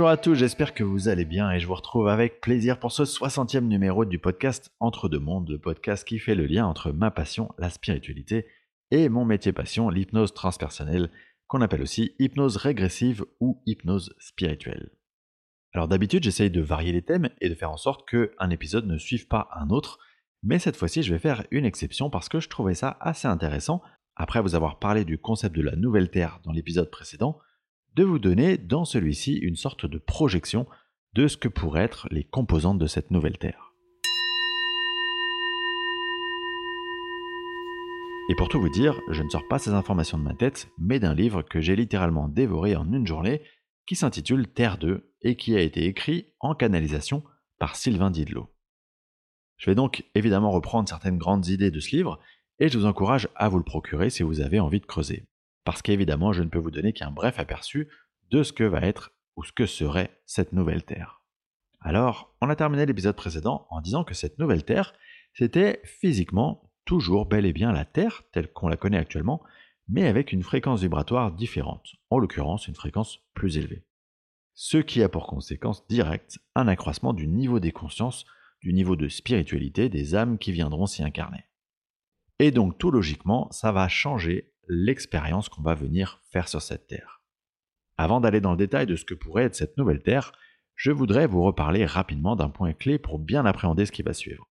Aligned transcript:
Bonjour 0.00 0.08
à 0.08 0.16
tous, 0.16 0.34
j'espère 0.34 0.72
que 0.72 0.82
vous 0.82 1.08
allez 1.08 1.26
bien 1.26 1.50
et 1.50 1.60
je 1.60 1.66
vous 1.66 1.74
retrouve 1.74 2.08
avec 2.08 2.40
plaisir 2.40 2.78
pour 2.78 2.90
ce 2.90 3.02
60e 3.02 3.66
numéro 3.66 4.06
du 4.06 4.18
podcast 4.18 4.72
Entre 4.80 5.10
deux 5.10 5.18
mondes, 5.18 5.50
le 5.50 5.58
podcast 5.58 6.08
qui 6.08 6.18
fait 6.18 6.34
le 6.34 6.46
lien 6.46 6.64
entre 6.64 6.90
ma 6.90 7.10
passion, 7.10 7.52
la 7.58 7.68
spiritualité, 7.68 8.46
et 8.90 9.10
mon 9.10 9.26
métier 9.26 9.52
passion, 9.52 9.90
l'hypnose 9.90 10.32
transpersonnelle, 10.32 11.10
qu'on 11.48 11.60
appelle 11.60 11.82
aussi 11.82 12.14
hypnose 12.18 12.56
régressive 12.56 13.26
ou 13.40 13.60
hypnose 13.66 14.14
spirituelle. 14.18 14.88
Alors 15.74 15.86
d'habitude, 15.86 16.24
j'essaye 16.24 16.50
de 16.50 16.62
varier 16.62 16.92
les 16.92 17.02
thèmes 17.02 17.28
et 17.42 17.50
de 17.50 17.54
faire 17.54 17.70
en 17.70 17.76
sorte 17.76 18.08
qu'un 18.08 18.48
épisode 18.48 18.86
ne 18.86 18.96
suive 18.96 19.28
pas 19.28 19.50
un 19.54 19.68
autre, 19.68 19.98
mais 20.42 20.58
cette 20.58 20.76
fois-ci, 20.76 21.02
je 21.02 21.12
vais 21.12 21.20
faire 21.20 21.44
une 21.50 21.66
exception 21.66 22.08
parce 22.08 22.30
que 22.30 22.40
je 22.40 22.48
trouvais 22.48 22.72
ça 22.72 22.96
assez 23.02 23.28
intéressant, 23.28 23.82
après 24.16 24.40
vous 24.40 24.54
avoir 24.54 24.78
parlé 24.78 25.04
du 25.04 25.18
concept 25.18 25.54
de 25.54 25.62
la 25.62 25.76
nouvelle 25.76 26.10
Terre 26.10 26.40
dans 26.42 26.52
l'épisode 26.52 26.90
précédent, 26.90 27.38
de 27.96 28.04
vous 28.04 28.18
donner 28.18 28.56
dans 28.56 28.84
celui-ci 28.84 29.34
une 29.34 29.56
sorte 29.56 29.86
de 29.86 29.98
projection 29.98 30.66
de 31.14 31.26
ce 31.26 31.36
que 31.36 31.48
pourraient 31.48 31.84
être 31.84 32.06
les 32.10 32.24
composantes 32.24 32.78
de 32.78 32.86
cette 32.86 33.10
nouvelle 33.10 33.38
Terre. 33.38 33.72
Et 38.28 38.36
pour 38.36 38.48
tout 38.48 38.60
vous 38.60 38.70
dire, 38.70 39.00
je 39.10 39.24
ne 39.24 39.28
sors 39.28 39.48
pas 39.48 39.58
ces 39.58 39.72
informations 39.72 40.16
de 40.16 40.22
ma 40.22 40.34
tête, 40.34 40.70
mais 40.78 41.00
d'un 41.00 41.14
livre 41.14 41.42
que 41.42 41.60
j'ai 41.60 41.74
littéralement 41.74 42.28
dévoré 42.28 42.76
en 42.76 42.92
une 42.92 43.06
journée, 43.06 43.42
qui 43.86 43.96
s'intitule 43.96 44.46
Terre 44.46 44.78
2 44.78 45.12
et 45.22 45.34
qui 45.34 45.56
a 45.56 45.60
été 45.60 45.86
écrit 45.86 46.26
en 46.38 46.54
canalisation 46.54 47.24
par 47.58 47.74
Sylvain 47.74 48.12
Didlot. 48.12 48.48
Je 49.56 49.68
vais 49.68 49.74
donc 49.74 50.04
évidemment 50.14 50.52
reprendre 50.52 50.88
certaines 50.88 51.18
grandes 51.18 51.48
idées 51.48 51.72
de 51.72 51.80
ce 51.80 51.96
livre, 51.96 52.20
et 52.60 52.68
je 52.68 52.78
vous 52.78 52.86
encourage 52.86 53.28
à 53.34 53.48
vous 53.48 53.58
le 53.58 53.64
procurer 53.64 54.10
si 54.10 54.22
vous 54.22 54.40
avez 54.40 54.60
envie 54.60 54.80
de 54.80 54.86
creuser 54.86 55.26
parce 55.64 55.82
qu'évidemment, 55.82 56.32
je 56.32 56.42
ne 56.42 56.48
peux 56.48 56.58
vous 56.58 56.70
donner 56.70 56.92
qu'un 56.92 57.10
bref 57.10 57.38
aperçu 57.38 57.88
de 58.30 58.42
ce 58.42 58.52
que 58.52 58.64
va 58.64 58.80
être 58.80 59.12
ou 59.36 59.44
ce 59.44 59.52
que 59.52 59.66
serait 59.66 60.20
cette 60.26 60.52
nouvelle 60.52 60.84
Terre. 60.84 61.22
Alors, 61.80 62.34
on 62.40 62.50
a 62.50 62.56
terminé 62.56 62.84
l'épisode 62.84 63.16
précédent 63.16 63.66
en 63.70 63.80
disant 63.80 64.04
que 64.04 64.14
cette 64.14 64.38
nouvelle 64.38 64.64
Terre, 64.64 64.92
c'était 65.32 65.80
physiquement 65.84 66.70
toujours 66.84 67.26
bel 67.26 67.46
et 67.46 67.52
bien 67.52 67.72
la 67.72 67.84
Terre 67.84 68.22
telle 68.32 68.52
qu'on 68.52 68.68
la 68.68 68.76
connaît 68.76 68.98
actuellement, 68.98 69.42
mais 69.88 70.06
avec 70.06 70.32
une 70.32 70.42
fréquence 70.42 70.82
vibratoire 70.82 71.32
différente, 71.32 71.96
en 72.10 72.18
l'occurrence 72.18 72.68
une 72.68 72.74
fréquence 72.74 73.18
plus 73.34 73.56
élevée. 73.56 73.84
Ce 74.54 74.76
qui 74.76 75.02
a 75.02 75.08
pour 75.08 75.26
conséquence 75.26 75.86
directe 75.88 76.38
un 76.54 76.68
accroissement 76.68 77.12
du 77.12 77.26
niveau 77.26 77.60
des 77.60 77.72
consciences, 77.72 78.26
du 78.60 78.72
niveau 78.72 78.94
de 78.94 79.08
spiritualité 79.08 79.88
des 79.88 80.14
âmes 80.14 80.38
qui 80.38 80.52
viendront 80.52 80.86
s'y 80.86 81.02
incarner. 81.02 81.44
Et 82.38 82.50
donc 82.50 82.78
tout 82.78 82.90
logiquement, 82.90 83.50
ça 83.52 83.72
va 83.72 83.88
changer 83.88 84.49
l'expérience 84.70 85.48
qu'on 85.48 85.62
va 85.62 85.74
venir 85.74 86.20
faire 86.30 86.48
sur 86.48 86.62
cette 86.62 86.86
Terre. 86.86 87.22
Avant 87.96 88.20
d'aller 88.20 88.40
dans 88.40 88.52
le 88.52 88.56
détail 88.56 88.86
de 88.86 88.96
ce 88.96 89.04
que 89.04 89.14
pourrait 89.14 89.44
être 89.44 89.54
cette 89.54 89.76
nouvelle 89.76 90.02
Terre, 90.02 90.32
je 90.76 90.92
voudrais 90.92 91.26
vous 91.26 91.42
reparler 91.42 91.84
rapidement 91.84 92.36
d'un 92.36 92.48
point 92.48 92.72
clé 92.72 92.98
pour 92.98 93.18
bien 93.18 93.44
appréhender 93.44 93.84
ce 93.84 93.92
qui 93.92 94.02
va 94.02 94.14
suivre. 94.14 94.48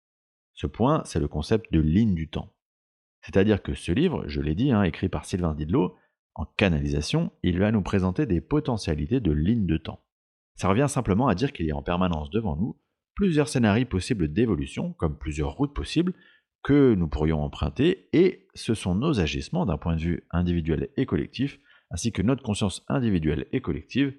Ce 0.52 0.66
point, 0.66 1.02
c'est 1.04 1.20
le 1.20 1.28
concept 1.28 1.72
de 1.72 1.80
ligne 1.80 2.14
du 2.14 2.28
temps. 2.28 2.52
C'est-à-dire 3.22 3.62
que 3.62 3.74
ce 3.74 3.92
livre, 3.92 4.24
je 4.26 4.40
l'ai 4.40 4.54
dit, 4.54 4.72
hein, 4.72 4.82
écrit 4.82 5.08
par 5.08 5.24
Sylvain 5.24 5.54
Didlot, 5.54 5.96
en 6.34 6.44
canalisation, 6.44 7.32
il 7.42 7.58
va 7.58 7.72
nous 7.72 7.82
présenter 7.82 8.26
des 8.26 8.40
potentialités 8.40 9.20
de 9.20 9.32
ligne 9.32 9.66
de 9.66 9.76
temps. 9.76 10.04
Ça 10.54 10.68
revient 10.68 10.86
simplement 10.88 11.28
à 11.28 11.34
dire 11.34 11.52
qu'il 11.52 11.66
y 11.66 11.70
a 11.70 11.76
en 11.76 11.82
permanence 11.82 12.30
devant 12.30 12.56
nous 12.56 12.76
plusieurs 13.14 13.48
scénarios 13.48 13.86
possibles 13.86 14.32
d'évolution, 14.32 14.92
comme 14.92 15.18
plusieurs 15.18 15.52
routes 15.52 15.74
possibles, 15.74 16.14
que 16.62 16.94
nous 16.94 17.08
pourrions 17.08 17.42
emprunter, 17.42 18.08
et 18.12 18.48
ce 18.54 18.74
sont 18.74 18.94
nos 18.94 19.20
agissements 19.20 19.66
d'un 19.66 19.78
point 19.78 19.96
de 19.96 20.00
vue 20.00 20.24
individuel 20.30 20.88
et 20.96 21.06
collectif, 21.06 21.58
ainsi 21.90 22.12
que 22.12 22.22
notre 22.22 22.42
conscience 22.42 22.84
individuelle 22.88 23.46
et 23.52 23.60
collective, 23.60 24.14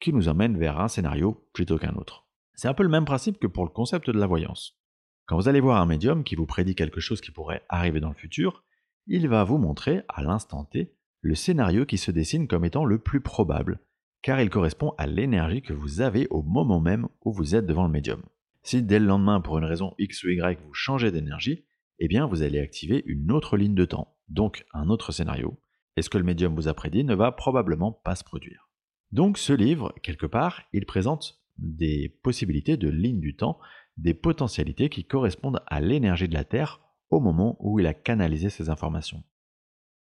qui 0.00 0.12
nous 0.12 0.28
emmènent 0.28 0.58
vers 0.58 0.80
un 0.80 0.88
scénario 0.88 1.46
plutôt 1.52 1.78
qu'un 1.78 1.94
autre. 1.94 2.26
C'est 2.54 2.68
un 2.68 2.74
peu 2.74 2.82
le 2.82 2.88
même 2.88 3.04
principe 3.04 3.38
que 3.38 3.46
pour 3.46 3.64
le 3.64 3.70
concept 3.70 4.10
de 4.10 4.18
la 4.18 4.26
voyance. 4.26 4.78
Quand 5.26 5.36
vous 5.36 5.48
allez 5.48 5.60
voir 5.60 5.80
un 5.80 5.86
médium 5.86 6.24
qui 6.24 6.34
vous 6.34 6.46
prédit 6.46 6.74
quelque 6.74 7.00
chose 7.00 7.20
qui 7.20 7.30
pourrait 7.30 7.62
arriver 7.68 8.00
dans 8.00 8.08
le 8.08 8.14
futur, 8.14 8.64
il 9.06 9.28
va 9.28 9.44
vous 9.44 9.58
montrer, 9.58 10.02
à 10.08 10.22
l'instant 10.22 10.64
T, 10.64 10.94
le 11.20 11.34
scénario 11.34 11.84
qui 11.84 11.98
se 11.98 12.10
dessine 12.10 12.48
comme 12.48 12.64
étant 12.64 12.84
le 12.84 12.98
plus 12.98 13.20
probable, 13.20 13.80
car 14.22 14.40
il 14.40 14.50
correspond 14.50 14.94
à 14.98 15.06
l'énergie 15.06 15.62
que 15.62 15.72
vous 15.72 16.00
avez 16.00 16.26
au 16.30 16.42
moment 16.42 16.80
même 16.80 17.08
où 17.24 17.32
vous 17.32 17.54
êtes 17.54 17.66
devant 17.66 17.84
le 17.84 17.92
médium. 17.92 18.22
Si 18.62 18.82
dès 18.82 18.98
le 18.98 19.06
lendemain, 19.06 19.40
pour 19.40 19.58
une 19.58 19.64
raison 19.64 19.94
X 19.98 20.24
ou 20.24 20.30
Y, 20.30 20.58
vous 20.60 20.74
changez 20.74 21.10
d'énergie, 21.10 21.64
eh 22.00 22.08
bien 22.08 22.26
vous 22.26 22.42
allez 22.42 22.58
activer 22.58 23.02
une 23.06 23.30
autre 23.30 23.56
ligne 23.56 23.74
de 23.74 23.84
temps, 23.84 24.16
donc 24.28 24.64
un 24.72 24.88
autre 24.88 25.12
scénario, 25.12 25.60
et 25.96 26.02
ce 26.02 26.10
que 26.10 26.18
le 26.18 26.24
médium 26.24 26.54
vous 26.54 26.68
a 26.68 26.74
prédit 26.74 27.04
ne 27.04 27.14
va 27.14 27.30
probablement 27.30 27.92
pas 27.92 28.16
se 28.16 28.24
produire. 28.24 28.68
Donc 29.12 29.38
ce 29.38 29.52
livre, 29.52 29.94
quelque 30.02 30.26
part, 30.26 30.62
il 30.72 30.86
présente 30.86 31.40
des 31.58 32.08
possibilités 32.22 32.76
de 32.76 32.88
ligne 32.88 33.20
du 33.20 33.36
temps, 33.36 33.58
des 33.96 34.14
potentialités 34.14 34.88
qui 34.88 35.04
correspondent 35.04 35.62
à 35.66 35.80
l'énergie 35.80 36.28
de 36.28 36.34
la 36.34 36.44
Terre 36.44 36.80
au 37.10 37.20
moment 37.20 37.56
où 37.60 37.78
il 37.78 37.86
a 37.86 37.94
canalisé 37.94 38.50
ces 38.50 38.70
informations. 38.70 39.22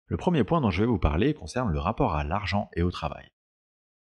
Le 0.05 0.17
premier 0.17 0.43
point 0.43 0.61
dont 0.61 0.69
je 0.69 0.83
vais 0.83 0.87
vous 0.87 0.99
parler 0.99 1.33
concerne 1.33 1.71
le 1.71 1.79
rapport 1.79 2.15
à 2.15 2.23
l'argent 2.23 2.69
et 2.75 2.81
au 2.81 2.91
travail. 2.91 3.31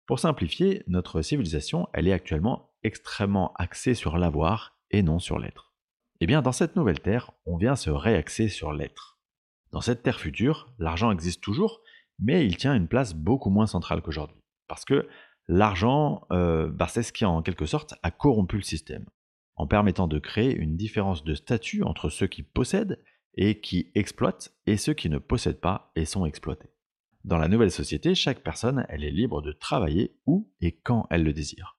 Pour 0.06 0.20
simplifier, 0.20 0.84
notre 0.86 1.22
civilisation, 1.22 1.88
elle 1.92 2.06
est 2.06 2.12
actuellement 2.12 2.70
extrêmement 2.82 3.52
axée 3.54 3.94
sur 3.94 4.18
l'avoir 4.18 4.78
et 4.90 5.02
non 5.02 5.18
sur 5.18 5.38
l'être. 5.38 5.74
Eh 6.20 6.26
bien, 6.26 6.40
dans 6.40 6.52
cette 6.52 6.76
nouvelle 6.76 7.00
Terre, 7.00 7.32
on 7.44 7.56
vient 7.56 7.76
se 7.76 7.90
réaxer 7.90 8.48
sur 8.48 8.72
l'être. 8.72 9.18
Dans 9.72 9.82
cette 9.82 10.02
Terre 10.02 10.18
future, 10.18 10.72
l'argent 10.78 11.10
existe 11.10 11.42
toujours, 11.42 11.82
mais 12.18 12.46
il 12.46 12.56
tient 12.56 12.74
une 12.74 12.88
place 12.88 13.14
beaucoup 13.14 13.50
moins 13.50 13.66
centrale 13.66 14.00
qu'aujourd'hui. 14.00 14.40
Parce 14.66 14.86
que 14.86 15.08
l'argent, 15.46 16.26
euh, 16.32 16.70
bah, 16.70 16.88
c'est 16.88 17.02
ce 17.02 17.12
qui, 17.12 17.26
en 17.26 17.42
quelque 17.42 17.66
sorte, 17.66 17.94
a 18.02 18.10
corrompu 18.10 18.56
le 18.56 18.62
système, 18.62 19.04
en 19.56 19.66
permettant 19.66 20.08
de 20.08 20.18
créer 20.18 20.56
une 20.56 20.76
différence 20.76 21.22
de 21.22 21.34
statut 21.34 21.82
entre 21.82 22.08
ceux 22.08 22.26
qui 22.26 22.42
possèdent 22.42 23.02
et 23.34 23.60
qui 23.60 23.90
exploitent, 23.94 24.54
et 24.64 24.78
ceux 24.78 24.94
qui 24.94 25.10
ne 25.10 25.18
possèdent 25.18 25.60
pas 25.60 25.92
et 25.96 26.06
sont 26.06 26.24
exploités. 26.24 26.70
Dans 27.24 27.36
la 27.36 27.48
nouvelle 27.48 27.70
société, 27.70 28.14
chaque 28.14 28.42
personne, 28.42 28.86
elle 28.88 29.04
est 29.04 29.10
libre 29.10 29.42
de 29.42 29.52
travailler 29.52 30.16
où 30.26 30.50
et 30.62 30.72
quand 30.72 31.06
elle 31.10 31.24
le 31.24 31.34
désire. 31.34 31.78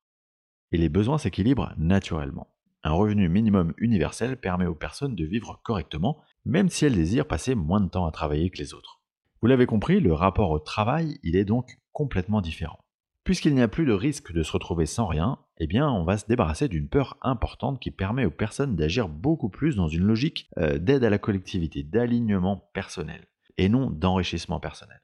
Et 0.71 0.77
les 0.77 0.89
besoins 0.89 1.17
s'équilibrent 1.17 1.73
naturellement. 1.77 2.53
Un 2.87 2.93
revenu 2.93 3.27
minimum 3.27 3.73
universel 3.79 4.37
permet 4.37 4.65
aux 4.65 4.73
personnes 4.73 5.13
de 5.13 5.25
vivre 5.25 5.59
correctement, 5.61 6.21
même 6.45 6.69
si 6.69 6.85
elles 6.85 6.95
désirent 6.95 7.27
passer 7.27 7.53
moins 7.53 7.81
de 7.81 7.89
temps 7.89 8.05
à 8.05 8.11
travailler 8.11 8.49
que 8.49 8.59
les 8.59 8.73
autres. 8.73 9.01
Vous 9.41 9.49
l'avez 9.49 9.65
compris, 9.65 9.99
le 9.99 10.13
rapport 10.13 10.51
au 10.51 10.59
travail, 10.59 11.19
il 11.21 11.35
est 11.35 11.43
donc 11.43 11.79
complètement 11.91 12.39
différent. 12.39 12.79
Puisqu'il 13.25 13.55
n'y 13.55 13.61
a 13.61 13.67
plus 13.67 13.85
de 13.85 13.91
risque 13.91 14.31
de 14.31 14.41
se 14.41 14.53
retrouver 14.53 14.85
sans 14.85 15.05
rien, 15.05 15.37
eh 15.57 15.67
bien 15.67 15.89
on 15.89 16.05
va 16.05 16.17
se 16.17 16.27
débarrasser 16.27 16.69
d'une 16.69 16.87
peur 16.87 17.17
importante 17.23 17.81
qui 17.81 17.91
permet 17.91 18.23
aux 18.23 18.31
personnes 18.31 18.77
d'agir 18.77 19.09
beaucoup 19.09 19.49
plus 19.49 19.75
dans 19.75 19.89
une 19.89 20.05
logique 20.05 20.49
euh, 20.57 20.77
d'aide 20.77 21.03
à 21.03 21.09
la 21.09 21.17
collectivité, 21.17 21.83
d'alignement 21.83 22.69
personnel, 22.73 23.27
et 23.57 23.67
non 23.67 23.89
d'enrichissement 23.89 24.61
personnel. 24.61 25.01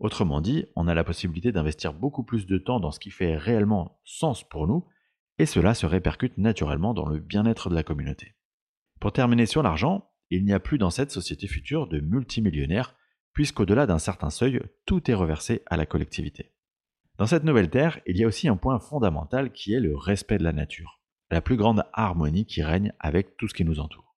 Autrement 0.00 0.40
dit, 0.40 0.64
on 0.74 0.88
a 0.88 0.94
la 0.94 1.04
possibilité 1.04 1.52
d'investir 1.52 1.92
beaucoup 1.92 2.22
plus 2.22 2.46
de 2.46 2.56
temps 2.56 2.80
dans 2.80 2.92
ce 2.92 2.98
qui 3.00 3.10
fait 3.10 3.36
réellement 3.36 4.00
sens 4.04 4.42
pour 4.42 4.66
nous, 4.66 4.86
et 5.38 5.46
cela 5.46 5.74
se 5.74 5.86
répercute 5.86 6.38
naturellement 6.38 6.94
dans 6.94 7.08
le 7.08 7.18
bien-être 7.18 7.70
de 7.70 7.74
la 7.74 7.82
communauté. 7.82 8.34
Pour 9.00 9.12
terminer 9.12 9.46
sur 9.46 9.62
l'argent, 9.62 10.10
il 10.30 10.44
n'y 10.44 10.52
a 10.52 10.60
plus 10.60 10.78
dans 10.78 10.90
cette 10.90 11.10
société 11.10 11.46
future 11.46 11.86
de 11.86 12.00
multimillionnaires, 12.00 12.96
puisqu'au-delà 13.32 13.86
d'un 13.86 13.98
certain 13.98 14.30
seuil, 14.30 14.60
tout 14.86 15.10
est 15.10 15.14
reversé 15.14 15.62
à 15.66 15.76
la 15.76 15.86
collectivité. 15.86 16.52
Dans 17.18 17.26
cette 17.26 17.44
nouvelle 17.44 17.70
Terre, 17.70 18.00
il 18.06 18.16
y 18.16 18.24
a 18.24 18.26
aussi 18.26 18.48
un 18.48 18.56
point 18.56 18.78
fondamental 18.78 19.52
qui 19.52 19.74
est 19.74 19.80
le 19.80 19.96
respect 19.96 20.38
de 20.38 20.44
la 20.44 20.52
nature, 20.52 21.00
la 21.30 21.40
plus 21.40 21.56
grande 21.56 21.84
harmonie 21.92 22.46
qui 22.46 22.62
règne 22.62 22.92
avec 22.98 23.36
tout 23.36 23.48
ce 23.48 23.54
qui 23.54 23.64
nous 23.64 23.80
entoure. 23.80 24.16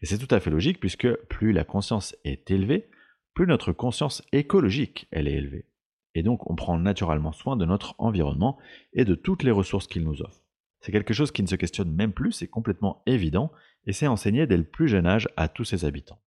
Et 0.00 0.06
c'est 0.06 0.18
tout 0.18 0.32
à 0.34 0.40
fait 0.40 0.50
logique 0.50 0.80
puisque 0.80 1.12
plus 1.26 1.52
la 1.52 1.64
conscience 1.64 2.16
est 2.24 2.50
élevée, 2.50 2.88
plus 3.34 3.46
notre 3.46 3.72
conscience 3.72 4.22
écologique 4.32 5.06
elle 5.10 5.28
est 5.28 5.34
élevée 5.34 5.69
et 6.14 6.22
donc 6.22 6.50
on 6.50 6.54
prend 6.54 6.78
naturellement 6.78 7.32
soin 7.32 7.56
de 7.56 7.64
notre 7.64 7.94
environnement 7.98 8.58
et 8.92 9.04
de 9.04 9.14
toutes 9.14 9.42
les 9.42 9.50
ressources 9.50 9.86
qu'il 9.86 10.04
nous 10.04 10.22
offre. 10.22 10.42
C'est 10.80 10.92
quelque 10.92 11.14
chose 11.14 11.30
qui 11.30 11.42
ne 11.42 11.48
se 11.48 11.56
questionne 11.56 11.92
même 11.92 12.12
plus, 12.12 12.32
c'est 12.32 12.48
complètement 12.48 13.02
évident, 13.06 13.52
et 13.86 13.92
c'est 13.92 14.06
enseigné 14.06 14.46
dès 14.46 14.56
le 14.56 14.64
plus 14.64 14.88
jeune 14.88 15.06
âge 15.06 15.28
à 15.36 15.48
tous 15.48 15.64
ses 15.64 15.84
habitants. 15.84 16.20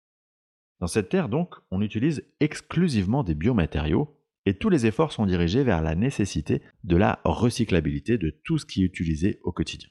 Dans 0.79 0.87
cette 0.87 1.09
terre 1.09 1.29
donc, 1.29 1.55
on 1.71 1.81
utilise 1.81 2.23
exclusivement 2.39 3.23
des 3.23 3.35
biomatériaux, 3.35 4.19
et 4.45 4.57
tous 4.57 4.69
les 4.69 4.85
efforts 4.85 5.11
sont 5.13 5.25
dirigés 5.25 5.63
vers 5.63 5.81
la 5.81 5.95
nécessité 5.95 6.61
de 6.83 6.97
la 6.97 7.19
recyclabilité 7.23 8.17
de 8.17 8.29
tout 8.43 8.57
ce 8.57 8.65
qui 8.65 8.83
est 8.83 8.85
utilisé 8.85 9.39
au 9.43 9.51
quotidien. 9.51 9.89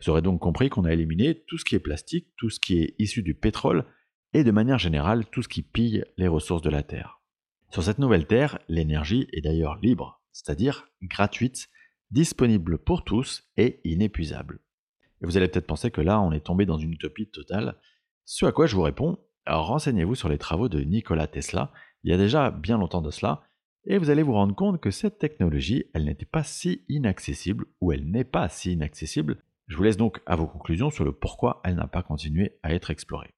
Vous 0.00 0.10
aurez 0.10 0.22
donc 0.22 0.40
compris 0.40 0.68
qu'on 0.68 0.84
a 0.84 0.92
éliminé 0.92 1.42
tout 1.46 1.56
ce 1.56 1.64
qui 1.64 1.74
est 1.74 1.80
plastique, 1.80 2.28
tout 2.36 2.50
ce 2.50 2.60
qui 2.60 2.78
est 2.78 2.94
issu 2.98 3.22
du 3.22 3.34
pétrole, 3.34 3.84
et 4.34 4.44
de 4.44 4.50
manière 4.50 4.78
générale 4.78 5.24
tout 5.26 5.42
ce 5.42 5.48
qui 5.48 5.62
pille 5.62 6.04
les 6.18 6.28
ressources 6.28 6.62
de 6.62 6.70
la 6.70 6.82
Terre. 6.82 7.20
Sur 7.74 7.82
cette 7.82 7.98
nouvelle 7.98 8.28
Terre, 8.28 8.60
l'énergie 8.68 9.26
est 9.32 9.40
d'ailleurs 9.40 9.80
libre, 9.82 10.22
c'est-à-dire 10.30 10.86
gratuite, 11.02 11.70
disponible 12.12 12.78
pour 12.78 13.02
tous 13.02 13.50
et 13.56 13.80
inépuisable. 13.82 14.60
Et 15.20 15.26
vous 15.26 15.36
allez 15.36 15.48
peut-être 15.48 15.66
penser 15.66 15.90
que 15.90 16.00
là, 16.00 16.20
on 16.20 16.30
est 16.30 16.46
tombé 16.46 16.66
dans 16.66 16.78
une 16.78 16.92
utopie 16.92 17.26
totale, 17.26 17.74
ce 18.26 18.46
à 18.46 18.52
quoi 18.52 18.66
je 18.66 18.76
vous 18.76 18.82
réponds, 18.82 19.18
renseignez-vous 19.48 20.14
sur 20.14 20.28
les 20.28 20.38
travaux 20.38 20.68
de 20.68 20.82
Nikola 20.82 21.26
Tesla, 21.26 21.72
il 22.04 22.12
y 22.12 22.14
a 22.14 22.16
déjà 22.16 22.52
bien 22.52 22.78
longtemps 22.78 23.02
de 23.02 23.10
cela, 23.10 23.42
et 23.86 23.98
vous 23.98 24.08
allez 24.08 24.22
vous 24.22 24.34
rendre 24.34 24.54
compte 24.54 24.80
que 24.80 24.92
cette 24.92 25.18
technologie, 25.18 25.86
elle 25.94 26.04
n'était 26.04 26.26
pas 26.26 26.44
si 26.44 26.84
inaccessible, 26.88 27.64
ou 27.80 27.90
elle 27.90 28.08
n'est 28.08 28.22
pas 28.22 28.48
si 28.48 28.72
inaccessible. 28.72 29.42
Je 29.66 29.76
vous 29.76 29.82
laisse 29.82 29.96
donc 29.96 30.20
à 30.26 30.36
vos 30.36 30.46
conclusions 30.46 30.90
sur 30.90 31.02
le 31.02 31.10
pourquoi 31.10 31.60
elle 31.64 31.74
n'a 31.74 31.88
pas 31.88 32.04
continué 32.04 32.56
à 32.62 32.72
être 32.72 32.90
explorée. 32.92 33.34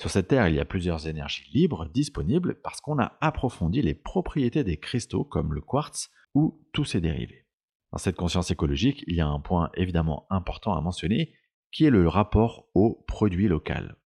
Sur 0.00 0.10
cette 0.10 0.28
Terre, 0.28 0.48
il 0.48 0.54
y 0.54 0.60
a 0.60 0.64
plusieurs 0.64 1.08
énergies 1.08 1.50
libres 1.52 1.86
disponibles 1.86 2.60
parce 2.62 2.80
qu'on 2.80 3.00
a 3.00 3.16
approfondi 3.20 3.82
les 3.82 3.94
propriétés 3.94 4.62
des 4.62 4.76
cristaux 4.76 5.24
comme 5.24 5.52
le 5.52 5.60
quartz 5.60 6.10
ou 6.34 6.64
tous 6.72 6.84
ses 6.84 7.00
dérivés. 7.00 7.46
Dans 7.90 7.98
cette 7.98 8.16
conscience 8.16 8.50
écologique, 8.50 9.02
il 9.08 9.16
y 9.16 9.20
a 9.20 9.26
un 9.26 9.40
point 9.40 9.70
évidemment 9.74 10.26
important 10.30 10.74
à 10.74 10.80
mentionner 10.80 11.34
qui 11.72 11.84
est 11.84 11.90
le 11.90 12.06
rapport 12.08 12.68
au 12.74 13.04
produit 13.08 13.48
local. 13.48 13.96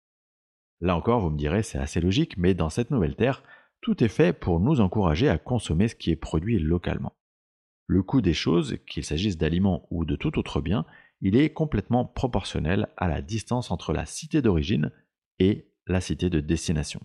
Là 0.80 0.96
encore, 0.96 1.20
vous 1.20 1.30
me 1.30 1.38
direz, 1.38 1.62
c'est 1.62 1.78
assez 1.78 2.00
logique, 2.00 2.36
mais 2.38 2.54
dans 2.54 2.70
cette 2.70 2.90
nouvelle 2.90 3.14
Terre, 3.14 3.42
tout 3.82 4.02
est 4.02 4.08
fait 4.08 4.32
pour 4.32 4.60
nous 4.60 4.80
encourager 4.80 5.28
à 5.28 5.38
consommer 5.38 5.88
ce 5.88 5.94
qui 5.94 6.10
est 6.10 6.16
produit 6.16 6.58
localement. 6.58 7.12
Le 7.86 8.02
coût 8.02 8.20
des 8.20 8.34
choses, 8.34 8.78
qu'il 8.86 9.04
s'agisse 9.04 9.36
d'aliments 9.36 9.86
ou 9.90 10.04
de 10.04 10.16
tout 10.16 10.38
autre 10.38 10.60
bien, 10.60 10.86
il 11.20 11.36
est 11.36 11.52
complètement 11.52 12.04
proportionnel 12.04 12.88
à 12.96 13.08
la 13.08 13.20
distance 13.20 13.70
entre 13.70 13.92
la 13.92 14.06
cité 14.06 14.40
d'origine 14.40 14.90
et 15.38 15.71
la 15.92 16.00
cité 16.00 16.30
de 16.30 16.40
destination. 16.40 17.00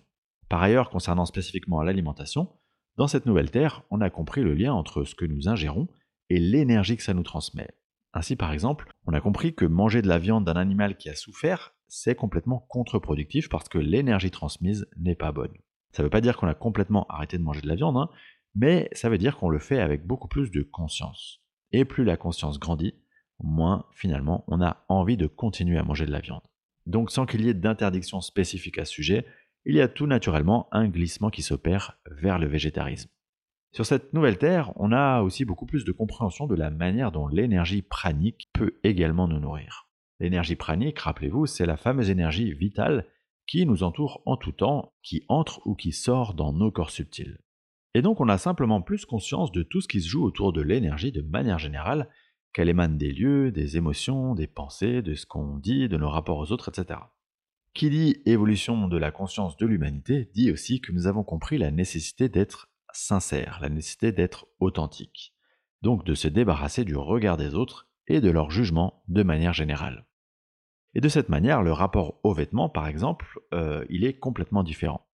Par 0.48 0.62
ailleurs, 0.62 0.90
concernant 0.90 1.26
spécifiquement 1.26 1.82
l'alimentation, 1.82 2.48
dans 2.96 3.06
cette 3.06 3.26
nouvelle 3.26 3.50
Terre, 3.50 3.82
on 3.90 4.00
a 4.00 4.10
compris 4.10 4.42
le 4.42 4.54
lien 4.54 4.72
entre 4.72 5.04
ce 5.04 5.14
que 5.14 5.24
nous 5.24 5.48
ingérons 5.48 5.86
et 6.30 6.40
l'énergie 6.40 6.96
que 6.96 7.02
ça 7.02 7.14
nous 7.14 7.22
transmet. 7.22 7.68
Ainsi, 8.12 8.34
par 8.34 8.52
exemple, 8.52 8.92
on 9.06 9.12
a 9.12 9.20
compris 9.20 9.54
que 9.54 9.64
manger 9.64 10.02
de 10.02 10.08
la 10.08 10.18
viande 10.18 10.44
d'un 10.44 10.56
animal 10.56 10.96
qui 10.96 11.08
a 11.08 11.14
souffert, 11.14 11.74
c'est 11.86 12.14
complètement 12.14 12.58
contre-productif 12.68 13.48
parce 13.48 13.68
que 13.68 13.78
l'énergie 13.78 14.30
transmise 14.30 14.88
n'est 14.96 15.14
pas 15.14 15.32
bonne. 15.32 15.52
Ça 15.92 16.02
ne 16.02 16.06
veut 16.06 16.10
pas 16.10 16.20
dire 16.20 16.36
qu'on 16.36 16.48
a 16.48 16.54
complètement 16.54 17.06
arrêté 17.08 17.38
de 17.38 17.42
manger 17.42 17.60
de 17.60 17.68
la 17.68 17.76
viande, 17.76 17.96
hein, 17.96 18.10
mais 18.54 18.88
ça 18.92 19.08
veut 19.08 19.18
dire 19.18 19.36
qu'on 19.36 19.48
le 19.48 19.58
fait 19.58 19.80
avec 19.80 20.06
beaucoup 20.06 20.28
plus 20.28 20.50
de 20.50 20.62
conscience. 20.62 21.40
Et 21.70 21.84
plus 21.84 22.04
la 22.04 22.16
conscience 22.16 22.58
grandit, 22.58 22.94
moins 23.40 23.86
finalement 23.92 24.44
on 24.48 24.60
a 24.60 24.84
envie 24.88 25.16
de 25.16 25.26
continuer 25.26 25.78
à 25.78 25.84
manger 25.84 26.06
de 26.06 26.10
la 26.10 26.20
viande. 26.20 26.42
Donc 26.88 27.10
sans 27.10 27.26
qu'il 27.26 27.44
y 27.44 27.50
ait 27.50 27.54
d'interdiction 27.54 28.22
spécifique 28.22 28.78
à 28.78 28.86
ce 28.86 28.92
sujet, 28.92 29.26
il 29.66 29.76
y 29.76 29.80
a 29.82 29.88
tout 29.88 30.06
naturellement 30.06 30.68
un 30.72 30.88
glissement 30.88 31.28
qui 31.28 31.42
s'opère 31.42 31.98
vers 32.10 32.38
le 32.38 32.46
végétarisme. 32.46 33.10
Sur 33.72 33.84
cette 33.84 34.14
nouvelle 34.14 34.38
Terre, 34.38 34.72
on 34.76 34.90
a 34.92 35.20
aussi 35.20 35.44
beaucoup 35.44 35.66
plus 35.66 35.84
de 35.84 35.92
compréhension 35.92 36.46
de 36.46 36.54
la 36.54 36.70
manière 36.70 37.12
dont 37.12 37.28
l'énergie 37.28 37.82
pranique 37.82 38.48
peut 38.54 38.80
également 38.84 39.28
nous 39.28 39.38
nourrir. 39.38 39.90
L'énergie 40.18 40.56
pranique, 40.56 40.98
rappelez-vous, 40.98 41.44
c'est 41.44 41.66
la 41.66 41.76
fameuse 41.76 42.08
énergie 42.08 42.54
vitale 42.54 43.06
qui 43.46 43.66
nous 43.66 43.82
entoure 43.82 44.22
en 44.24 44.38
tout 44.38 44.52
temps, 44.52 44.94
qui 45.02 45.24
entre 45.28 45.60
ou 45.66 45.74
qui 45.74 45.92
sort 45.92 46.32
dans 46.32 46.54
nos 46.54 46.72
corps 46.72 46.90
subtils. 46.90 47.38
Et 47.92 48.00
donc 48.00 48.20
on 48.20 48.30
a 48.30 48.38
simplement 48.38 48.80
plus 48.80 49.04
conscience 49.04 49.52
de 49.52 49.62
tout 49.62 49.82
ce 49.82 49.88
qui 49.88 50.00
se 50.00 50.08
joue 50.08 50.24
autour 50.24 50.54
de 50.54 50.62
l'énergie 50.62 51.12
de 51.12 51.20
manière 51.20 51.58
générale, 51.58 52.08
qu'elle 52.58 52.70
émane 52.70 52.98
des 52.98 53.12
lieux, 53.12 53.52
des 53.52 53.76
émotions, 53.76 54.34
des 54.34 54.48
pensées, 54.48 55.00
de 55.00 55.14
ce 55.14 55.26
qu'on 55.26 55.58
dit, 55.58 55.88
de 55.88 55.96
nos 55.96 56.08
rapports 56.08 56.38
aux 56.38 56.50
autres, 56.50 56.70
etc. 56.70 56.98
Qui 57.72 57.88
dit 57.88 58.20
évolution 58.26 58.88
de 58.88 58.96
la 58.96 59.12
conscience 59.12 59.56
de 59.56 59.64
l'humanité 59.64 60.28
dit 60.34 60.50
aussi 60.50 60.80
que 60.80 60.90
nous 60.90 61.06
avons 61.06 61.22
compris 61.22 61.56
la 61.56 61.70
nécessité 61.70 62.28
d'être 62.28 62.68
sincère, 62.92 63.60
la 63.62 63.68
nécessité 63.68 64.10
d'être 64.10 64.48
authentique, 64.58 65.36
donc 65.82 66.04
de 66.04 66.14
se 66.14 66.26
débarrasser 66.26 66.84
du 66.84 66.96
regard 66.96 67.36
des 67.36 67.54
autres 67.54 67.88
et 68.08 68.20
de 68.20 68.28
leur 68.28 68.50
jugement 68.50 69.04
de 69.06 69.22
manière 69.22 69.52
générale. 69.52 70.08
Et 70.94 71.00
de 71.00 71.08
cette 71.08 71.28
manière, 71.28 71.62
le 71.62 71.72
rapport 71.72 72.18
aux 72.24 72.34
vêtements, 72.34 72.68
par 72.68 72.88
exemple, 72.88 73.38
euh, 73.54 73.84
il 73.88 74.04
est 74.04 74.18
complètement 74.18 74.64
différent. 74.64 75.06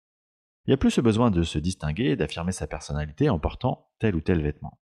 Il 0.64 0.70
n'y 0.70 0.74
a 0.74 0.78
plus 0.78 0.92
ce 0.92 1.02
besoin 1.02 1.30
de 1.30 1.42
se 1.42 1.58
distinguer 1.58 2.04
et 2.04 2.16
d'affirmer 2.16 2.52
sa 2.52 2.66
personnalité 2.66 3.28
en 3.28 3.38
portant 3.38 3.90
tel 3.98 4.16
ou 4.16 4.22
tel 4.22 4.40
vêtement. 4.40 4.80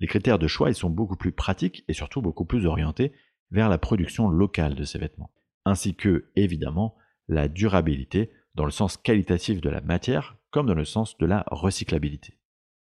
Les 0.00 0.06
critères 0.06 0.38
de 0.38 0.46
choix 0.46 0.72
sont 0.74 0.90
beaucoup 0.90 1.16
plus 1.16 1.32
pratiques 1.32 1.84
et 1.88 1.92
surtout 1.92 2.20
beaucoup 2.20 2.44
plus 2.44 2.66
orientés 2.66 3.12
vers 3.50 3.68
la 3.68 3.78
production 3.78 4.28
locale 4.28 4.74
de 4.74 4.84
ces 4.84 4.98
vêtements, 4.98 5.32
ainsi 5.64 5.94
que, 5.94 6.30
évidemment, 6.36 6.96
la 7.28 7.48
durabilité 7.48 8.30
dans 8.54 8.64
le 8.64 8.70
sens 8.70 8.96
qualitatif 8.96 9.60
de 9.60 9.70
la 9.70 9.80
matière 9.80 10.36
comme 10.50 10.66
dans 10.66 10.74
le 10.74 10.84
sens 10.84 11.16
de 11.18 11.26
la 11.26 11.44
recyclabilité. 11.50 12.38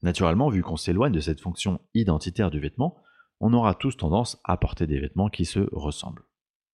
Naturellement, 0.03 0.49
vu 0.49 0.63
qu'on 0.63 0.77
s'éloigne 0.77 1.13
de 1.13 1.21
cette 1.21 1.41
fonction 1.41 1.81
identitaire 1.95 2.51
du 2.51 2.59
vêtement, 2.59 2.97
on 3.41 3.53
aura 3.53 3.75
tous 3.75 3.97
tendance 3.97 4.41
à 4.45 4.57
porter 4.57 4.87
des 4.87 4.99
vêtements 4.99 5.29
qui 5.29 5.45
se 5.45 5.61
ressemblent. 5.73 6.25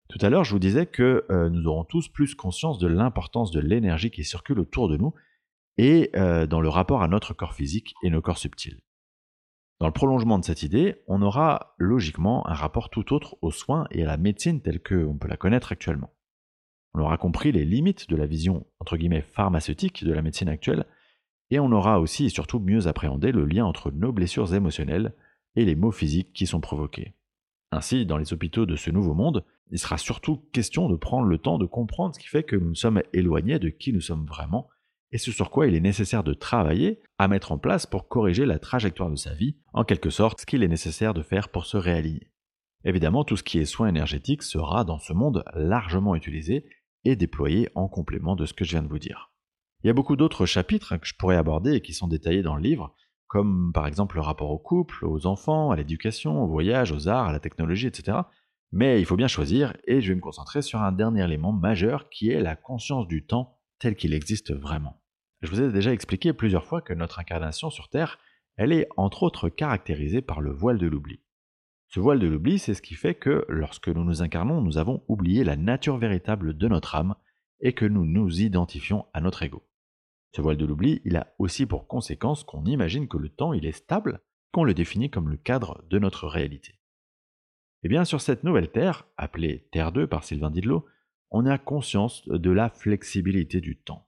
Tout 0.09 0.19
à 0.21 0.31
l'heure, 0.31 0.45
je 0.45 0.53
vous 0.53 0.61
disais 0.61 0.87
que 0.87 1.25
euh, 1.31 1.51
nous 1.51 1.67
aurons 1.67 1.85
tous 1.85 2.09
plus 2.09 2.35
conscience 2.35 2.79
de 2.79 2.87
l'importance 2.87 3.51
de 3.51 3.61
l'énergie 3.61 4.11
qui 4.11 4.23
circule 4.23 4.61
autour 4.61 4.89
de 4.89 4.97
nous 4.97 5.15
et 5.79 6.11
euh, 6.15 6.47
dans 6.47 6.61
le 6.61 6.69
rapport 6.69 7.03
à 7.03 7.09
notre 7.09 7.35
corps 7.35 7.55
physique 7.55 7.95
et 8.03 8.11
nos 8.11 8.23
corps 8.23 8.39
subtils. 8.39 8.81
Dans 9.79 9.87
le 9.87 9.93
prolongement 9.93 10.39
de 10.39 10.45
cette 10.45 10.63
idée, 10.63 11.03
on 11.07 11.21
aura 11.21 11.75
logiquement 11.77 12.47
un 12.49 12.55
rapport 12.55 12.89
tout 12.89 13.13
autre 13.13 13.37
aux 13.43 13.51
soins 13.51 13.87
et 13.91 14.03
à 14.03 14.07
la 14.07 14.17
médecine 14.17 14.63
telle 14.63 14.83
qu'on 14.83 15.19
peut 15.19 15.29
la 15.29 15.37
connaître 15.37 15.73
actuellement. 15.73 16.15
On 16.95 17.01
aura 17.01 17.19
compris 17.19 17.53
les 17.53 17.67
limites 17.67 18.09
de 18.09 18.17
la 18.17 18.25
vision 18.25 18.67
pharmaceutique 19.35 20.03
de 20.03 20.13
la 20.15 20.23
médecine 20.23 20.49
actuelle, 20.49 20.87
et 21.51 21.61
on 21.61 21.73
aura 21.73 22.01
aussi 22.01 22.25
et 22.25 22.31
surtout 22.31 22.59
mieux 22.59 22.87
appréhendé 22.87 23.33
le 23.33 23.45
lien 23.45 23.67
entre 23.67 23.91
nos 23.91 24.13
blessures 24.13 24.55
émotionnelles 24.55 25.13
et 25.57 25.67
les 25.67 25.75
maux 25.75 25.93
physiques 25.93 26.33
qui 26.33 26.47
sont 26.47 26.61
provoqués. 26.61 27.15
Ainsi, 27.71 28.07
dans 28.07 28.17
les 28.17 28.33
hôpitaux 28.33 28.65
de 28.65 28.77
ce 28.77 28.91
nouveau 28.91 29.13
monde, 29.13 29.45
il 29.71 29.79
sera 29.79 29.99
surtout 29.99 30.39
question 30.53 30.89
de 30.89 30.97
prendre 30.97 31.27
le 31.27 31.39
temps 31.39 31.59
de 31.59 31.67
comprendre 31.67 32.15
ce 32.15 32.21
qui 32.21 32.29
fait 32.29 32.45
que 32.45 32.57
nous 32.57 32.75
sommes 32.75 33.03
éloignés 33.13 33.59
de 33.59 33.69
qui 33.69 33.93
nous 33.93 34.01
sommes 34.01 34.25
vraiment 34.25 34.69
et 35.13 35.19
ce 35.19 35.31
sur 35.31 35.51
quoi 35.51 35.67
il 35.67 35.75
est 35.75 35.81
nécessaire 35.81 36.25
de 36.25 36.35
travailler 36.35 37.01
à 37.19 37.29
mettre 37.29 37.53
en 37.53 37.59
place 37.59 37.87
pour 37.87 38.09
corriger 38.09 38.45
la 38.47 38.59
trajectoire 38.59 39.11
de 39.11 39.17
sa 39.17 39.35
vie, 39.35 39.57
en 39.73 39.85
quelque 39.85 40.11
sorte 40.11 40.41
ce 40.41 40.47
qu'il 40.47 40.63
est 40.63 40.69
nécessaire 40.69 41.15
de 41.15 41.23
faire 41.23 41.49
pour 41.49 41.67
se 41.67 41.77
réaligner. 41.77 42.33
Évidemment, 42.85 43.25
tout 43.25 43.37
ce 43.37 43.43
qui 43.43 43.59
est 43.59 43.65
soins 43.65 43.89
énergétiques 43.89 44.43
sera 44.43 44.85
dans 44.85 44.99
ce 44.99 45.13
monde 45.13 45.45
largement 45.55 46.15
utilisé 46.15 46.67
et 47.05 47.17
déployé 47.17 47.69
en 47.75 47.89
complément 47.89 48.37
de 48.37 48.47
ce 48.47 48.55
que 48.55 48.65
je 48.65 48.73
viens 48.73 48.83
de 48.83 48.89
vous 48.89 48.99
dire. 48.99 49.33
Il 49.83 49.87
y 49.87 49.91
a 49.91 49.95
beaucoup 49.95 50.17
d'autres 50.17 50.47
chapitres 50.47 50.97
que 50.97 51.07
je 51.07 51.15
pourrais 51.15 51.37
aborder 51.37 51.75
et 51.75 51.81
qui 51.81 51.93
sont 51.93 52.09
détaillés 52.09 52.43
dans 52.43 52.57
le 52.57 52.63
livre, 52.63 52.95
comme 53.27 53.73
par 53.73 53.87
exemple 53.87 54.17
le 54.17 54.23
rapport 54.23 54.51
au 54.51 54.59
couple, 54.59 55.05
aux 55.05 55.27
enfants, 55.27 55.71
à 55.71 55.77
l'éducation, 55.77 56.43
au 56.43 56.49
voyage, 56.49 56.93
aux 56.93 57.09
arts, 57.09 57.29
à 57.29 57.33
la 57.33 57.41
technologie, 57.41 57.87
etc. 57.87 58.19
Mais 58.73 59.01
il 59.01 59.07
faut 59.07 59.17
bien 59.17 59.29
choisir, 59.29 59.77
et 59.87 60.01
je 60.01 60.09
vais 60.09 60.17
me 60.17 60.21
concentrer 60.21 60.63
sur 60.63 60.81
un 60.81 60.93
dernier 60.93 61.25
élément 61.25 61.53
majeur 61.53 62.09
qui 62.09 62.31
est 62.31 62.41
la 62.41 62.57
conscience 62.57 63.07
du 63.07 63.25
temps 63.25 63.57
tel 63.79 63.95
qu'il 63.95 64.15
existe 64.15 64.53
vraiment. 64.53 65.01
Je 65.43 65.51
vous 65.51 65.61
ai 65.61 65.71
déjà 65.71 65.93
expliqué 65.93 66.33
plusieurs 66.33 66.65
fois 66.65 66.81
que 66.81 66.95
notre 66.95 67.19
incarnation 67.19 67.71
sur 67.71 67.89
Terre, 67.89 68.19
elle 68.57 68.73
est 68.73 68.89
entre 68.97 69.23
autres 69.23 69.49
caractérisée 69.49 70.23
par 70.23 70.41
le 70.41 70.53
voile 70.53 70.79
de 70.79 70.87
l'oubli. 70.87 71.21
Ce 71.89 72.01
voile 72.01 72.19
de 72.19 72.27
l'oubli, 72.27 72.59
c'est 72.59 72.75
ce 72.75 72.83
qui 72.83 72.95
fait 72.95 73.15
que 73.15 73.45
lorsque 73.49 73.89
nous 73.89 74.05
nous 74.05 74.23
incarnons, 74.23 74.61
nous 74.61 74.79
avons 74.79 75.05
oublié 75.09 75.45
la 75.45 75.57
nature 75.57 75.99
véritable 75.99 76.57
de 76.57 76.69
notre 76.69 76.95
âme 76.95 77.15
et 77.61 77.75
que 77.75 77.85
nous 77.85 78.05
nous 78.05 78.41
identifions 78.41 79.07
à 79.13 79.21
notre 79.21 79.43
ego. 79.43 79.63
Ce 80.35 80.41
voile 80.41 80.57
de 80.57 80.67
l'oubli, 80.67 81.01
il 81.05 81.17
a 81.17 81.35
aussi 81.39 81.65
pour 81.65 81.87
conséquence 81.87 82.45
qu'on 82.45 82.65
imagine 82.65 83.09
que 83.09 83.17
le 83.17 83.29
temps, 83.29 83.53
il 83.53 83.67
est 83.67 83.73
stable, 83.73 84.21
qu'on 84.53 84.65
le 84.65 84.75
définit 84.75 85.11
comme 85.11 85.29
le 85.29 85.37
cadre 85.37 85.85
de 85.89 85.99
notre 85.99 86.27
réalité. 86.27 86.75
Eh 87.83 87.89
bien, 87.89 88.05
sur 88.05 88.21
cette 88.21 88.43
nouvelle 88.43 88.71
Terre, 88.71 89.07
appelée 89.17 89.69
Terre 89.71 89.93
2 89.93 90.07
par 90.07 90.25
Sylvain 90.25 90.51
Didlot, 90.51 90.85
on 91.31 91.47
a 91.47 91.59
conscience 91.59 92.27
de 92.29 92.51
la 92.51 92.69
flexibilité 92.69 93.61
du 93.61 93.77
temps. 93.77 94.06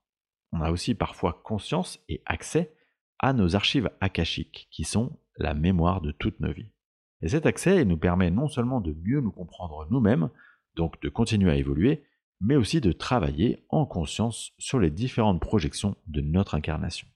On 0.53 0.61
a 0.61 0.71
aussi 0.71 0.95
parfois 0.95 1.41
conscience 1.45 1.99
et 2.09 2.23
accès 2.27 2.75
à 3.19 3.33
nos 3.33 3.57
archives 3.57 3.91
akashiques, 4.01 4.69
qui 4.71 4.85
sont 4.85 5.19
la 5.37 5.55
mémoire 5.55 6.01
de 6.01 6.13
toutes 6.13 6.41
nos 6.41 6.53
vies. 6.53 6.73
Et 7.21 7.29
cet 7.29 7.47
accès 7.47 7.85
nous 7.85 7.97
permet 7.97 8.31
non 8.31 8.49
seulement 8.49 8.81
de 8.81 8.97
mieux 9.05 9.21
nous 9.21 9.33
comprendre 9.33 9.87
nous-mêmes, 9.91 10.31
donc 10.77 11.01
de 11.03 11.09
continuer 11.09 11.51
à 11.51 11.57
évoluer, 11.57 12.05
mais 12.41 12.57
aussi 12.57 12.81
de 12.81 12.93
travailler 12.93 13.65
en 13.69 13.85
conscience 13.85 14.53
sur 14.59 14.79
les 14.79 14.91
différentes 14.91 15.41
projections 15.41 15.97
de 16.07 16.21
notre 16.21 16.55
incarnation. 16.55 17.09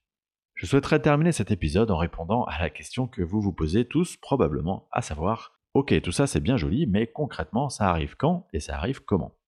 Je 0.55 0.67
souhaiterais 0.67 1.01
terminer 1.01 1.33
cet 1.33 1.51
épisode 1.51 1.91
en 1.91 1.97
répondant 1.97 2.45
à 2.45 2.59
la 2.61 2.71
question 2.71 3.07
que 3.07 3.23
vous 3.23 3.41
vous 3.41 3.53
posez 3.53 3.87
tous 3.87 4.17
probablement, 4.17 4.89
à 4.91 5.03
savoir, 5.03 5.53
ok, 5.75 6.01
tout 6.03 6.13
ça 6.13 6.27
c'est 6.27 6.41
bien 6.41 6.57
joli, 6.57 6.87
mais 6.87 7.07
concrètement 7.07 7.69
ça 7.69 7.89
arrive 7.89 8.17
quand 8.17 8.49
et 8.53 8.61
ça 8.61 8.77
arrive 8.77 9.05
comment? 9.05 9.39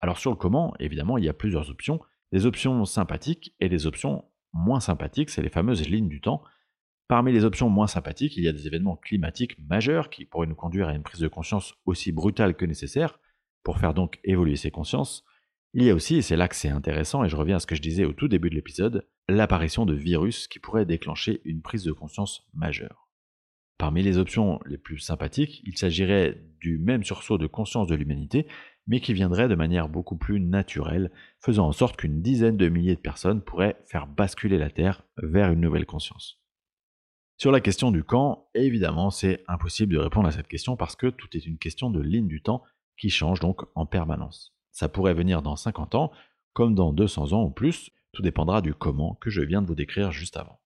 Alors 0.00 0.18
sur 0.18 0.30
le 0.30 0.36
comment, 0.36 0.74
évidemment, 0.80 1.18
il 1.18 1.24
y 1.24 1.28
a 1.28 1.34
plusieurs 1.34 1.70
options, 1.70 2.00
des 2.32 2.46
options 2.46 2.84
sympathiques 2.84 3.54
et 3.60 3.68
des 3.68 3.86
options 3.86 4.24
moins 4.52 4.80
sympathiques, 4.80 5.30
c'est 5.30 5.42
les 5.42 5.48
fameuses 5.48 5.88
lignes 5.88 6.08
du 6.08 6.20
temps, 6.20 6.42
Parmi 7.12 7.30
les 7.30 7.44
options 7.44 7.68
moins 7.68 7.86
sympathiques, 7.86 8.38
il 8.38 8.44
y 8.44 8.48
a 8.48 8.52
des 8.52 8.66
événements 8.66 8.96
climatiques 8.96 9.58
majeurs 9.68 10.08
qui 10.08 10.24
pourraient 10.24 10.46
nous 10.46 10.54
conduire 10.54 10.88
à 10.88 10.94
une 10.94 11.02
prise 11.02 11.20
de 11.20 11.28
conscience 11.28 11.74
aussi 11.84 12.10
brutale 12.10 12.56
que 12.56 12.64
nécessaire, 12.64 13.18
pour 13.64 13.78
faire 13.78 13.92
donc 13.92 14.18
évoluer 14.24 14.56
ces 14.56 14.70
consciences. 14.70 15.22
Il 15.74 15.84
y 15.84 15.90
a 15.90 15.94
aussi, 15.94 16.16
et 16.16 16.22
c'est 16.22 16.36
là 16.36 16.48
que 16.48 16.56
c'est 16.56 16.70
intéressant, 16.70 17.22
et 17.22 17.28
je 17.28 17.36
reviens 17.36 17.56
à 17.56 17.58
ce 17.58 17.66
que 17.66 17.74
je 17.74 17.82
disais 17.82 18.06
au 18.06 18.14
tout 18.14 18.28
début 18.28 18.48
de 18.48 18.54
l'épisode, 18.54 19.06
l'apparition 19.28 19.84
de 19.84 19.92
virus 19.92 20.48
qui 20.48 20.58
pourraient 20.58 20.86
déclencher 20.86 21.42
une 21.44 21.60
prise 21.60 21.84
de 21.84 21.92
conscience 21.92 22.48
majeure. 22.54 23.01
Parmi 23.82 24.04
les 24.04 24.16
options 24.16 24.60
les 24.64 24.78
plus 24.78 25.00
sympathiques, 25.00 25.60
il 25.64 25.76
s'agirait 25.76 26.40
du 26.60 26.78
même 26.78 27.02
sursaut 27.02 27.36
de 27.36 27.48
conscience 27.48 27.88
de 27.88 27.96
l'humanité, 27.96 28.46
mais 28.86 29.00
qui 29.00 29.12
viendrait 29.12 29.48
de 29.48 29.56
manière 29.56 29.88
beaucoup 29.88 30.16
plus 30.16 30.38
naturelle, 30.38 31.10
faisant 31.40 31.66
en 31.66 31.72
sorte 31.72 31.96
qu'une 31.96 32.22
dizaine 32.22 32.56
de 32.56 32.68
milliers 32.68 32.94
de 32.94 33.00
personnes 33.00 33.42
pourraient 33.42 33.82
faire 33.86 34.06
basculer 34.06 34.56
la 34.56 34.70
Terre 34.70 35.02
vers 35.16 35.50
une 35.50 35.60
nouvelle 35.60 35.84
conscience. 35.84 36.40
Sur 37.38 37.50
la 37.50 37.60
question 37.60 37.90
du 37.90 38.04
quand, 38.04 38.46
évidemment, 38.54 39.10
c'est 39.10 39.42
impossible 39.48 39.94
de 39.94 39.98
répondre 39.98 40.28
à 40.28 40.32
cette 40.32 40.46
question 40.46 40.76
parce 40.76 40.94
que 40.94 41.08
tout 41.08 41.36
est 41.36 41.44
une 41.44 41.58
question 41.58 41.90
de 41.90 42.00
ligne 42.00 42.28
du 42.28 42.40
temps 42.40 42.62
qui 42.96 43.10
change 43.10 43.40
donc 43.40 43.62
en 43.74 43.84
permanence. 43.84 44.54
Ça 44.70 44.88
pourrait 44.88 45.12
venir 45.12 45.42
dans 45.42 45.56
50 45.56 45.96
ans, 45.96 46.12
comme 46.52 46.76
dans 46.76 46.92
200 46.92 47.32
ans 47.32 47.42
ou 47.42 47.50
plus, 47.50 47.90
tout 48.12 48.22
dépendra 48.22 48.62
du 48.62 48.74
comment 48.74 49.16
que 49.16 49.28
je 49.28 49.42
viens 49.42 49.60
de 49.60 49.66
vous 49.66 49.74
décrire 49.74 50.12
juste 50.12 50.36
avant. 50.36 50.61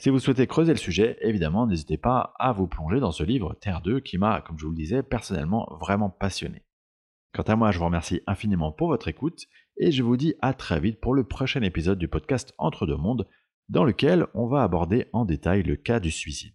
Si 0.00 0.08
vous 0.08 0.18
souhaitez 0.18 0.46
creuser 0.46 0.72
le 0.72 0.78
sujet, 0.78 1.18
évidemment, 1.20 1.66
n'hésitez 1.66 1.98
pas 1.98 2.32
à 2.38 2.52
vous 2.52 2.66
plonger 2.66 3.00
dans 3.00 3.12
ce 3.12 3.22
livre 3.22 3.54
Terre 3.60 3.82
2 3.82 4.00
qui 4.00 4.16
m'a, 4.16 4.40
comme 4.40 4.58
je 4.58 4.64
vous 4.64 4.70
le 4.70 4.76
disais, 4.76 5.02
personnellement 5.02 5.68
vraiment 5.78 6.08
passionné. 6.08 6.62
Quant 7.34 7.42
à 7.42 7.54
moi, 7.54 7.70
je 7.70 7.78
vous 7.78 7.84
remercie 7.84 8.22
infiniment 8.26 8.72
pour 8.72 8.88
votre 8.88 9.08
écoute 9.08 9.44
et 9.76 9.92
je 9.92 10.02
vous 10.02 10.16
dis 10.16 10.36
à 10.40 10.54
très 10.54 10.80
vite 10.80 11.02
pour 11.02 11.12
le 11.12 11.24
prochain 11.24 11.60
épisode 11.60 11.98
du 11.98 12.08
podcast 12.08 12.54
Entre 12.56 12.86
deux 12.86 12.96
mondes 12.96 13.28
dans 13.68 13.84
lequel 13.84 14.26
on 14.32 14.46
va 14.46 14.62
aborder 14.62 15.04
en 15.12 15.26
détail 15.26 15.64
le 15.64 15.76
cas 15.76 16.00
du 16.00 16.10
suicide. 16.10 16.54